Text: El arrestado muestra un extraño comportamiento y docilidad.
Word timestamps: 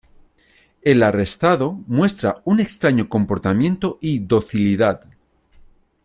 El 0.81 1.03
arrestado 1.03 1.73
muestra 1.85 2.41
un 2.43 2.59
extraño 2.59 3.07
comportamiento 3.07 3.99
y 4.01 4.17
docilidad. 4.17 5.03